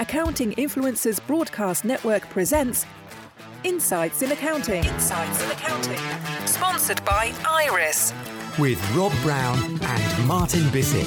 [0.00, 2.86] Accounting Influencers Broadcast Network presents
[3.64, 4.82] Insights in Accounting.
[4.82, 5.98] Insights in Accounting.
[6.46, 8.14] Sponsored by Iris.
[8.58, 11.06] with Rob Brown and Martin Bissett.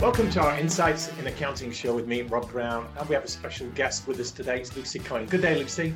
[0.00, 3.28] Welcome to our Insights in Accounting show with me, Rob Brown, and we have a
[3.28, 4.60] special guest with us today.
[4.60, 5.26] It's Lucy Cohen.
[5.26, 5.92] Good day, Lucy.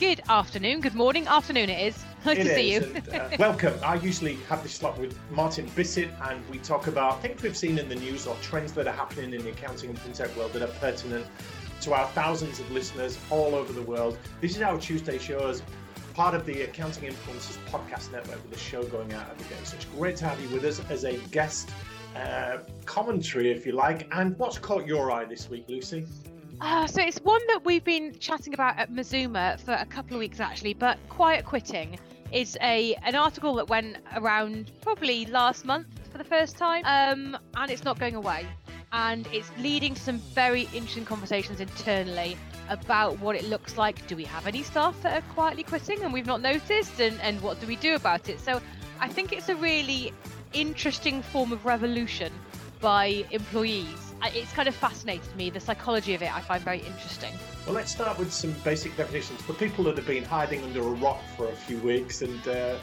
[0.00, 2.04] Good afternoon, good morning, afternoon it is.
[2.24, 2.80] Nice It to see you.
[2.80, 3.74] and, uh, welcome.
[3.84, 7.78] I usually have this slot with Martin Bissett, and we talk about things we've seen
[7.78, 10.62] in the news or trends that are happening in the accounting and fintech world that
[10.62, 11.26] are pertinent
[11.82, 14.16] to our thousands of listeners all over the world.
[14.40, 15.62] This is our Tuesday show as
[16.14, 19.62] part of the Accounting Influencers podcast network with a show going out every day.
[19.64, 21.70] So it's great to have you with us as a guest
[22.16, 24.08] uh, commentary, if you like.
[24.12, 26.06] And what's caught your eye this week, Lucy?
[26.60, 30.18] Uh, so it's one that we've been chatting about at Mazuma for a couple of
[30.18, 31.98] weeks actually, but quiet quitting
[32.32, 37.38] is a an article that went around probably last month for the first time, um,
[37.56, 38.46] and it's not going away,
[38.92, 42.36] and it's leading to some very interesting conversations internally
[42.68, 44.06] about what it looks like.
[44.06, 47.40] Do we have any staff that are quietly quitting and we've not noticed, and and
[47.40, 48.38] what do we do about it?
[48.38, 48.60] So
[49.00, 50.12] I think it's a really
[50.52, 52.30] interesting form of revolution
[52.82, 54.09] by employees.
[54.22, 55.50] It's kind of fascinated me.
[55.50, 57.32] The psychology of it I find very interesting.
[57.66, 60.92] Well, let's start with some basic definitions for people that have been hiding under a
[60.92, 62.76] rock for a few weeks and uh,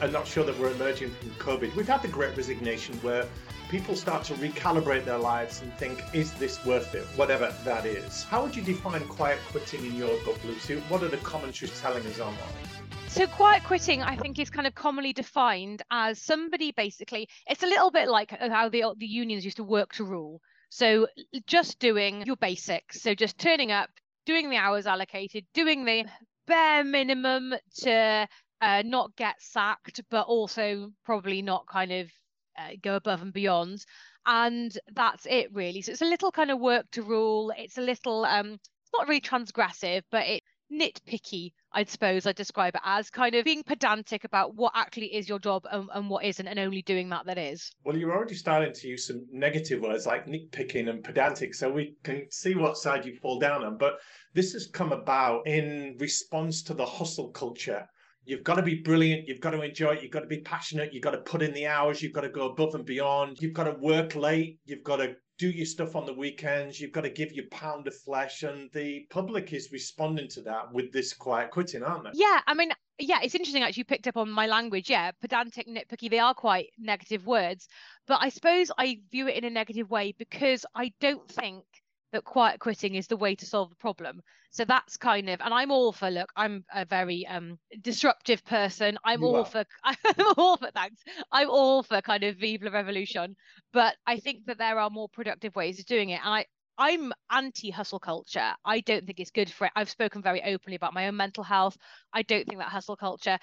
[0.00, 1.74] are not sure that we're emerging from COVID.
[1.74, 3.26] We've had the great resignation where
[3.68, 7.04] people start to recalibrate their lives and think, is this worth it?
[7.16, 8.24] Whatever that is.
[8.24, 10.76] How would you define quiet quitting in your book, Lucy?
[10.88, 13.10] What are the commentaries telling us on that?
[13.10, 17.28] So quiet quitting, I think, is kind of commonly defined as somebody basically.
[17.46, 20.40] It's a little bit like how the the unions used to work to rule.
[20.70, 21.06] So
[21.46, 23.02] just doing your basics.
[23.02, 23.90] So just turning up,
[24.26, 26.04] doing the hours allocated, doing the
[26.46, 28.28] bare minimum to
[28.60, 32.10] uh, not get sacked, but also probably not kind of
[32.58, 33.84] uh, go above and beyond.
[34.26, 35.82] And that's it really.
[35.82, 37.52] So it's a little kind of work to rule.
[37.56, 40.42] It's a little um, it's not really transgressive, but it
[40.72, 45.28] nitpicky, I'd suppose I'd describe it as kind of being pedantic about what actually is
[45.28, 47.70] your job and, and what isn't, and only doing that that is.
[47.84, 51.96] Well, you're already starting to use some negative words like nitpicking and pedantic, so we
[52.04, 53.78] can see what side you fall down on.
[53.78, 53.98] But
[54.34, 57.86] this has come about in response to the hustle culture.
[58.24, 59.26] You've got to be brilliant.
[59.26, 60.02] You've got to enjoy it.
[60.02, 60.92] You've got to be passionate.
[60.92, 62.02] You've got to put in the hours.
[62.02, 63.38] You've got to go above and beyond.
[63.40, 64.58] You've got to work late.
[64.66, 66.80] You've got to do your stuff on the weekends.
[66.80, 68.42] You've got to give your pound of flesh.
[68.42, 72.10] And the public is responding to that with this quiet quitting, aren't they?
[72.14, 74.90] Yeah, I mean, yeah, it's interesting actually you picked up on my language.
[74.90, 77.68] Yeah, pedantic, nitpicky, they are quite negative words.
[78.06, 81.64] But I suppose I view it in a negative way because I don't think
[82.12, 84.22] that quiet quitting is the way to solve the problem.
[84.50, 88.98] So that's kind of, and I'm all for, look, I'm a very um disruptive person.
[89.04, 89.44] I'm You all are.
[89.44, 89.96] for, I'm
[90.36, 91.02] all for, thanks.
[91.30, 93.36] I'm all for kind of vive la revolution.
[93.72, 96.20] But I think that there are more productive ways of doing it.
[96.24, 96.46] And I,
[96.78, 98.54] I'm anti hustle culture.
[98.64, 99.72] I don't think it's good for it.
[99.74, 101.76] I've spoken very openly about my own mental health.
[102.12, 103.38] I don't think that hustle culture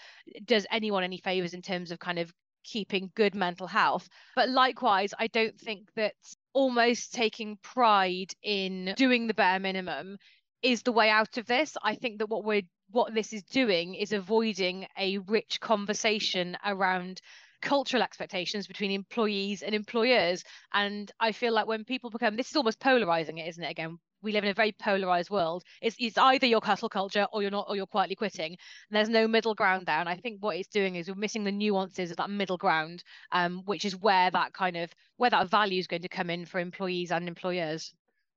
[0.46, 2.34] does anyone any favors in terms of kind of
[2.64, 4.08] keeping good mental health.
[4.36, 6.16] But likewise, I don't think that
[6.56, 10.18] almost taking pride in doing the bare minimum
[10.64, 11.78] is the way out of this.
[11.84, 17.20] I think that what we're what this is doing is avoiding a rich conversation around
[17.62, 20.44] cultural expectations between employees and employers.
[20.74, 23.72] And I feel like when people become this is almost polarizing it, isn't it?
[23.72, 25.64] Again, we live in a very polarized world.
[25.82, 28.52] It's, it's either your hustle culture or you're not, or you're quietly quitting.
[28.52, 28.58] And
[28.92, 30.00] there's no middle ground there.
[30.00, 33.04] And I think what it's doing is we're missing the nuances of that middle ground,
[33.32, 36.46] um, which is where that kind of where that value is going to come in
[36.46, 37.94] for employees and employers.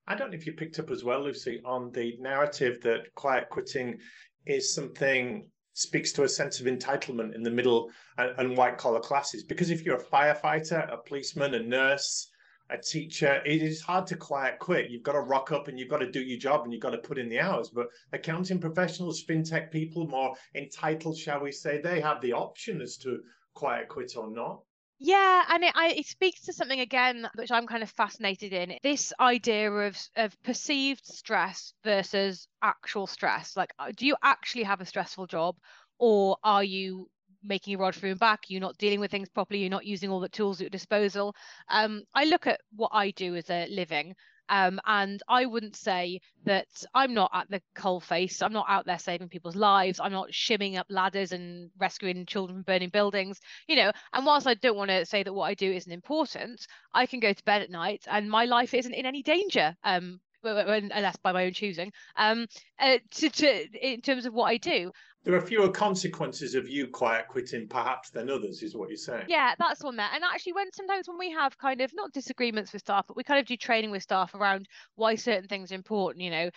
[0.07, 3.49] I don't know if you picked up as well, Lucy, on the narrative that quiet
[3.51, 3.99] quitting
[4.47, 9.01] is something speaks to a sense of entitlement in the middle and, and white collar
[9.01, 9.45] classes.
[9.45, 12.31] Because if you're a firefighter, a policeman, a nurse,
[12.71, 14.91] a teacher, it is hard to quiet quit.
[14.91, 16.91] You've got to rock up and you've got to do your job and you've got
[16.91, 17.71] to put in the hours.
[17.71, 22.97] But accounting professionals, fintech people, more entitled, shall we say, they have the option as
[22.99, 23.21] to
[23.55, 24.61] quiet quit or not.
[25.01, 28.77] Yeah, and it, I, it speaks to something again which I'm kind of fascinated in.
[28.83, 33.57] This idea of of perceived stress versus actual stress.
[33.57, 35.57] Like, uh, do you actually have a stressful job,
[35.99, 37.09] or are you
[37.49, 40.11] making your rod through and back, you're not dealing with things properly, you're not using
[40.11, 41.35] all the tools at your disposal.
[41.69, 44.15] Um, I look at what I do as a living.
[44.51, 48.41] Um, and I wouldn't say that I'm not at the coal face.
[48.41, 50.01] I'm not out there saving people's lives.
[50.01, 53.93] I'm not shimming up ladders and rescuing children from burning buildings, you know.
[54.13, 57.21] And whilst I don't want to say that what I do isn't important, I can
[57.21, 59.77] go to bed at night and my life isn't in any danger.
[59.85, 62.47] Um, unless by my own choosing, um,
[62.79, 64.93] uh, to, to in terms of what I do.
[65.25, 69.27] There are fewer consequences of you quiet quitting, perhaps, than others, is what you're saying.
[69.29, 70.09] Yeah, that's one there.
[70.15, 73.25] And actually, when sometimes when we have kind of not disagreements with staff, but we
[73.25, 76.51] kind of do training with staff around why certain things are important, you know,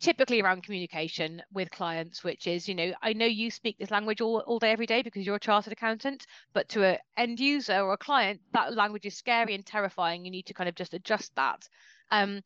[0.00, 4.20] typically around communication with clients which is you know i know you speak this language
[4.20, 7.78] all, all day every day because you're a chartered accountant but to an end user
[7.80, 10.94] or a client that language is scary and terrifying you need to kind of just
[10.94, 11.68] adjust that
[12.10, 12.40] um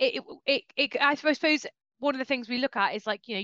[0.00, 1.66] it, it, it, I suppose
[1.98, 3.42] one of the things we look at is like, you know,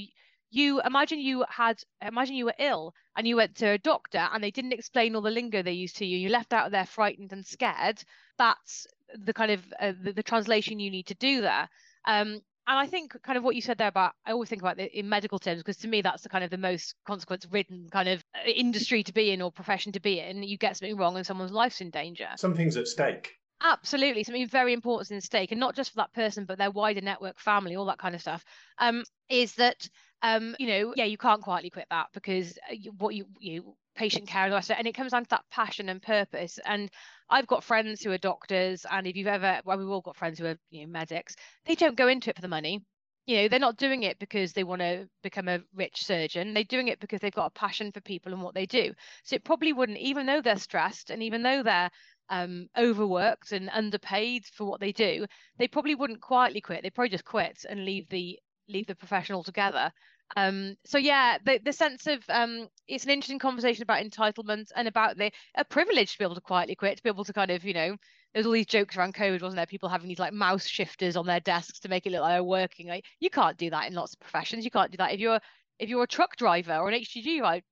[0.50, 4.43] you imagine you had, imagine you were ill and you went to a doctor and
[4.43, 6.19] they didn't explain all the lingo they used to you.
[6.19, 8.03] You left out there frightened and scared.
[8.38, 11.69] That's the kind of uh, the, the, translation you need to do there.
[12.06, 14.81] Um, and I think kind of what you said there about, I always think about
[14.81, 17.88] it in medical terms because to me that's the kind of the most consequence ridden
[17.93, 20.43] kind of uh, industry to be in or profession to be in.
[20.43, 22.29] You get something wrong and someone's life's in danger.
[22.37, 23.35] Something's at stake.
[23.62, 27.00] Absolutely, something very important in stake, and not just for that person, but their wider
[27.00, 28.44] network, family, all that kind of stuff.
[28.79, 29.88] Um, is that
[30.23, 33.76] um, you know, yeah, you can't quietly quit that because uh, you, what you you
[33.94, 36.58] patient care and of it, and it comes down to that passion and purpose.
[36.67, 36.91] And
[37.31, 40.38] I've got friends who are doctors, and if you've ever, well, we've all got friends
[40.38, 41.35] who are you know medics.
[41.64, 42.85] They don't go into it for the money.
[43.26, 46.55] You know, they're not doing it because they want to become a rich surgeon.
[46.55, 48.94] They're doing it because they've got a passion for people and what they do.
[49.25, 51.91] So it probably wouldn't, even though they're stressed and even though they're
[52.31, 55.26] um, overworked and underpaid for what they do,
[55.58, 56.82] they probably wouldn't quietly quit.
[56.82, 58.38] They probably just quit and leave the
[58.69, 59.93] leave the profession altogether.
[60.37, 64.88] Um, so yeah, the the sense of um, it's an interesting conversation about entitlement and
[64.88, 67.50] about the a privilege to be able to quietly quit, to be able to kind
[67.50, 67.96] of you know
[68.34, 69.67] there's all these jokes around COVID, wasn't there?
[69.67, 72.44] People having these like mouse shifters on their desks to make it look like they're
[72.44, 72.88] working.
[72.88, 74.64] Like you can't do that in lots of professions.
[74.64, 75.40] You can't do that if you're
[75.78, 77.62] if you're a truck driver or an HGV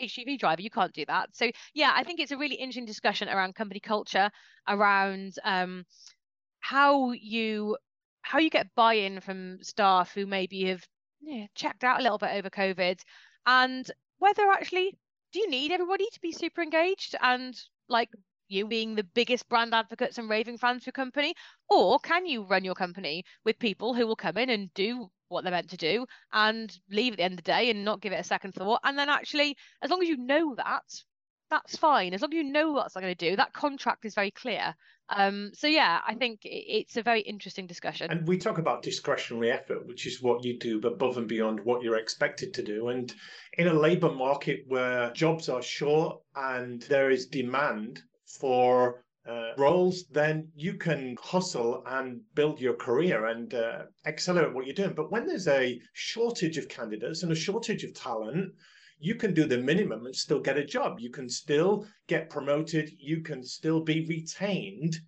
[0.00, 1.30] HGV driver, you can't do that.
[1.34, 4.30] So yeah, I think it's a really interesting discussion around company culture,
[4.68, 5.84] around um,
[6.60, 7.76] how you
[8.22, 10.84] how you get buy-in from staff who maybe have
[11.20, 13.00] yeah, checked out a little bit over COVID,
[13.46, 14.96] and whether actually
[15.32, 17.58] do you need everybody to be super engaged and
[17.88, 18.10] like
[18.48, 21.34] you being the biggest brand advocates and raving fans for company,
[21.68, 25.44] or can you run your company with people who will come in and do what
[25.44, 28.12] they're meant to do and leave at the end of the day and not give
[28.12, 28.80] it a second thought.
[28.84, 30.82] And then actually, as long as you know that,
[31.50, 32.14] that's fine.
[32.14, 34.74] As long as you know what they're going to do, that contract is very clear.
[35.08, 38.10] Um, so yeah, I think it's a very interesting discussion.
[38.10, 41.82] And we talk about discretionary effort, which is what you do above and beyond what
[41.82, 42.88] you're expected to do.
[42.88, 43.12] And
[43.58, 48.02] in a labour market where jobs are short and there is demand
[48.38, 54.66] for uh, roles, then you can hustle and build your career and uh, accelerate what
[54.66, 54.94] you're doing.
[54.94, 58.54] But when there's a shortage of candidates and a shortage of talent,
[58.98, 61.00] you can do the minimum and still get a job.
[61.00, 62.90] You can still get promoted.
[62.98, 65.00] You can still be retained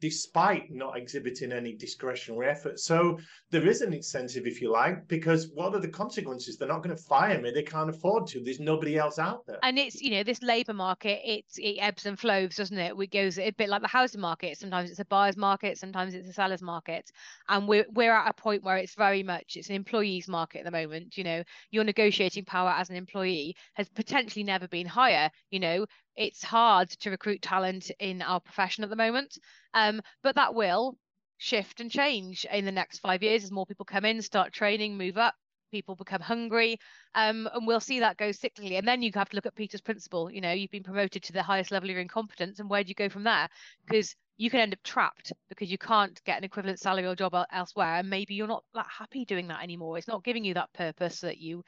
[0.00, 2.78] despite not exhibiting any discretionary effort.
[2.78, 3.18] So
[3.50, 6.56] there is an incentive, if you like, because what are the consequences?
[6.56, 7.50] They're not going to fire me.
[7.50, 8.40] They can't afford to.
[8.40, 9.58] There's nobody else out there.
[9.62, 12.94] And it's, you know, this labour market, it's, it ebbs and flows, doesn't it?
[12.98, 14.58] It goes a bit like the housing market.
[14.58, 17.10] Sometimes it's a buyer's market, sometimes it's a seller's market.
[17.48, 20.64] And we're, we're at a point where it's very much, it's an employee's market at
[20.64, 21.16] the moment.
[21.16, 25.30] You know, your negotiating power as an employee has potentially never been higher.
[25.50, 25.86] You know,
[26.18, 29.38] it's hard to recruit talent in our profession at the moment.
[29.72, 30.98] Um, but that will
[31.38, 34.98] shift and change in the next five years as more people come in, start training,
[34.98, 35.34] move up,
[35.70, 36.76] people become hungry,
[37.14, 38.78] um, and we'll see that go cyclically.
[38.78, 40.28] And then you have to look at Peter's principle.
[40.28, 42.88] You know, you've been promoted to the highest level of your incompetence, and where do
[42.88, 43.48] you go from there?
[43.86, 47.32] Because you can end up trapped because you can't get an equivalent salary or job
[47.52, 49.96] elsewhere, and maybe you're not that happy doing that anymore.
[49.96, 51.62] It's not giving you that purpose that you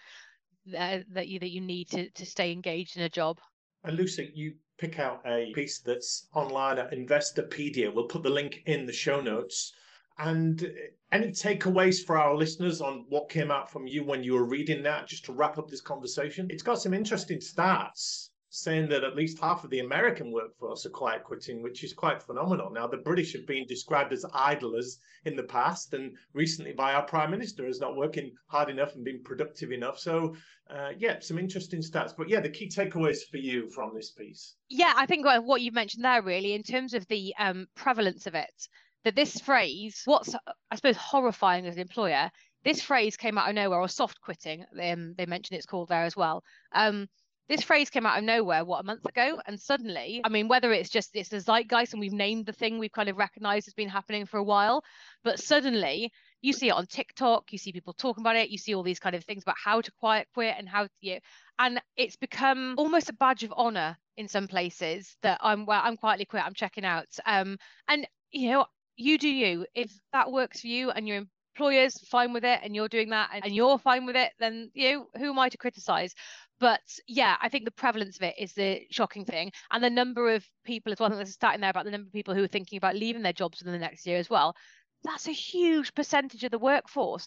[0.76, 3.38] uh, that you that you need to to stay engaged in a job.
[3.84, 7.92] And Lucy, you pick out a piece that's online at Investopedia.
[7.92, 9.72] We'll put the link in the show notes.
[10.18, 10.72] And
[11.12, 14.82] any takeaways for our listeners on what came out from you when you were reading
[14.82, 16.48] that, just to wrap up this conversation?
[16.50, 20.90] It's got some interesting stats saying that at least half of the American workforce are
[20.90, 22.68] quiet quitting, which is quite phenomenal.
[22.70, 27.04] Now, the British have been described as idlers in the past, and recently by our
[27.04, 30.00] Prime Minister as not working hard enough and being productive enough.
[30.00, 30.34] So,
[30.68, 32.12] uh, yeah, some interesting stats.
[32.16, 34.56] But yeah, the key takeaways for you from this piece.
[34.68, 38.34] Yeah, I think what you've mentioned there, really, in terms of the um, prevalence of
[38.34, 38.68] it,
[39.04, 40.34] that this phrase, what's,
[40.70, 42.30] I suppose, horrifying as an employer,
[42.64, 46.02] this phrase came out of nowhere, or soft quitting, um, they mentioned it's called there
[46.02, 46.42] as well.
[46.74, 47.08] Um,
[47.50, 49.40] this phrase came out of nowhere what a month ago?
[49.46, 52.78] And suddenly i mean whether it's just it's the zeitgeist and we've named the thing
[52.78, 54.82] we've kind of recognized has been happening for a while
[55.24, 58.74] but suddenly you see it on tiktok you see people talking about it you see
[58.74, 61.20] all these kind of things about how to quiet quit and how to you know,
[61.58, 65.96] and it's become almost a badge of honor in some places that i'm well i'm
[65.96, 67.08] quietly quit i'm checking out.
[67.26, 68.66] Um and you know
[69.00, 69.64] you do you.
[69.74, 71.22] If that works for you and your
[71.56, 74.92] employer's fine with it and you're doing that and you're fine with it then you
[74.92, 76.14] know who am i to criticize
[76.60, 79.50] but yeah, I think the prevalence of it is the shocking thing.
[79.70, 81.86] And the number of people as well, I think there's a stat in there about
[81.86, 84.18] the number of people who are thinking about leaving their jobs within the next year
[84.18, 84.54] as well.
[85.02, 87.26] That's a huge percentage of the workforce.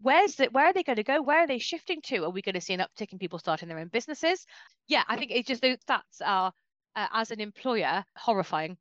[0.00, 0.52] Where's it?
[0.52, 1.22] Where are they going to go?
[1.22, 2.24] Where are they shifting to?
[2.24, 4.44] Are we going to see an uptick in people starting their own businesses?
[4.88, 6.52] Yeah, I think it's just those stats are,
[6.96, 8.76] uh, as an employer, horrifying.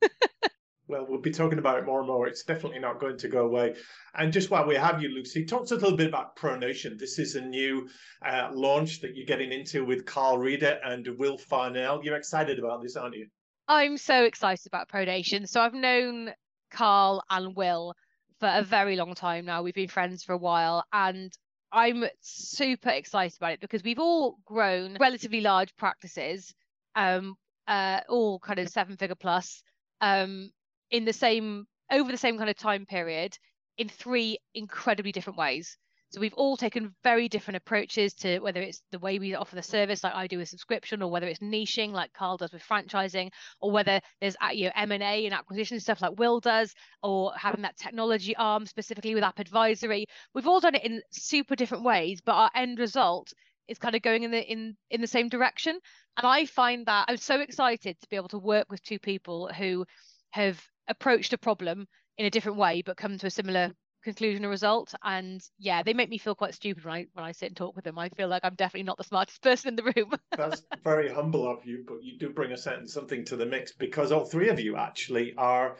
[0.86, 2.26] well, we'll be talking about it more and more.
[2.26, 3.74] It's definitely not going to go away.
[4.14, 6.98] And just while we have you, Lucy, talk to us a little bit about ProNation.
[6.98, 7.88] This is a new
[8.24, 12.00] uh, launch that you're getting into with Carl Reader and Will Farnell.
[12.04, 13.28] You're excited about this, aren't you?
[13.66, 15.48] I'm so excited about ProNation.
[15.48, 16.32] So I've known
[16.70, 17.94] Carl and Will
[18.40, 19.62] for a very long time now.
[19.62, 21.32] We've been friends for a while, and
[21.72, 26.54] I'm super excited about it because we've all grown relatively large practices,
[26.94, 27.36] um,
[27.66, 29.62] uh, all kind of seven figure plus.
[30.02, 30.50] Um,
[30.94, 33.36] in the same over the same kind of time period
[33.78, 35.76] in three incredibly different ways.
[36.10, 39.62] So we've all taken very different approaches to whether it's the way we offer the
[39.64, 43.30] service, like I do with subscription, or whether it's niching, like Carl does with franchising,
[43.60, 46.72] or whether there's uh, you know M and A and acquisition stuff, like Will does,
[47.02, 50.06] or having that technology arm specifically with App Advisory.
[50.32, 53.32] We've all done it in super different ways, but our end result
[53.66, 55.76] is kind of going in the in in the same direction.
[56.16, 59.50] And I find that I'm so excited to be able to work with two people
[59.52, 59.84] who
[60.30, 61.86] have approached a problem
[62.18, 63.72] in a different way but come to a similar
[64.02, 67.32] conclusion or result and yeah they make me feel quite stupid when i when i
[67.32, 69.76] sit and talk with them i feel like i'm definitely not the smartest person in
[69.76, 73.36] the room that's very humble of you but you do bring a certain something to
[73.36, 75.76] the mix because all three of you actually are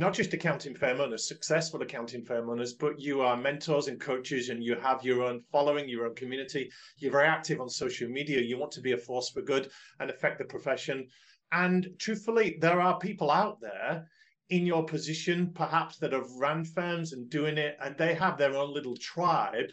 [0.00, 4.48] not just accounting firm owners, successful accounting firm owners, but you are mentors and coaches
[4.48, 6.70] and you have your own following, your own community.
[6.98, 8.40] You're very active on social media.
[8.40, 11.08] You want to be a force for good and affect the profession.
[11.50, 14.06] And truthfully, there are people out there
[14.50, 18.56] in your position, perhaps that have ran firms and doing it, and they have their
[18.56, 19.70] own little tribe.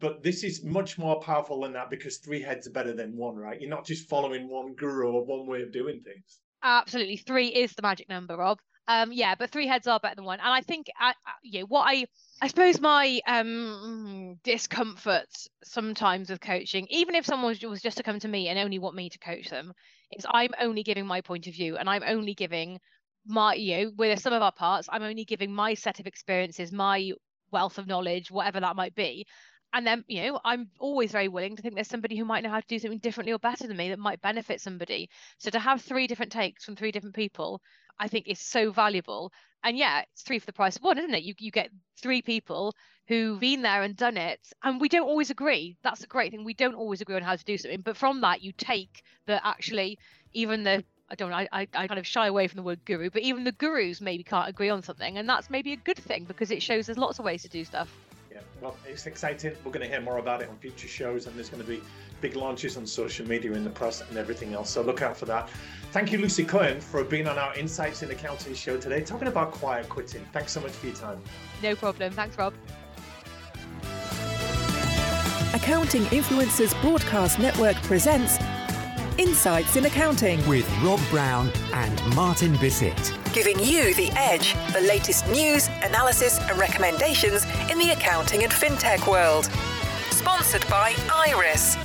[0.00, 3.36] But this is much more powerful than that because three heads are better than one,
[3.36, 3.60] right?
[3.60, 6.40] You're not just following one guru or one way of doing things.
[6.62, 8.58] Absolutely, three is the magic number, Rob.
[8.86, 11.62] Um, yeah, but three heads are better than one, and I think, I, I, yeah,
[11.62, 12.06] what I,
[12.42, 15.28] I suppose my um discomfort
[15.62, 18.94] sometimes with coaching, even if someone was just to come to me and only want
[18.94, 19.72] me to coach them,
[20.12, 22.78] is I'm only giving my point of view, and I'm only giving
[23.26, 26.72] my you know with some of our parts i'm only giving my set of experiences
[26.72, 27.12] my
[27.50, 29.26] wealth of knowledge whatever that might be.
[29.72, 32.50] And then you know i'm always very willing to think there's somebody who might know
[32.50, 35.08] how to do something differently or better than me that might benefit somebody.
[35.38, 37.60] So to have three different takes from three different people
[37.98, 39.32] i think is so valuable.
[39.62, 41.22] And yeah it's three for the price of one isn't it?
[41.22, 42.74] You, you get three people
[43.08, 45.76] who've been there and done it and we don't always agree.
[45.82, 46.44] That's a great thing.
[46.44, 47.82] We don't always agree on how to do something.
[47.82, 49.98] But from that you take that actually
[50.32, 53.10] even the I don't I, I, I kind of shy away from the word guru,
[53.10, 56.24] but even the gurus maybe can't agree on something, and that's maybe a good thing
[56.24, 57.94] because it shows there's lots of ways to do stuff.
[58.32, 59.52] Yeah, well, it's exciting.
[59.64, 61.80] We're going to hear more about it on future shows, and there's going to be
[62.20, 64.70] big launches on social media, in the press, and everything else.
[64.70, 65.50] So look out for that.
[65.92, 69.52] Thank you, Lucy Cohen, for being on our Insights in Accounting show today, talking about
[69.52, 70.24] quiet quitting.
[70.32, 71.22] Thanks so much for your time.
[71.62, 72.12] No problem.
[72.12, 72.54] Thanks, Rob.
[75.54, 78.38] Accounting Influencers Broadcast Network presents
[79.26, 83.14] Insights in Accounting with Rob Brown and Martin Bissett.
[83.32, 89.10] Giving you the edge, the latest news, analysis, and recommendations in the accounting and fintech
[89.10, 89.46] world.
[90.10, 91.83] Sponsored by Iris.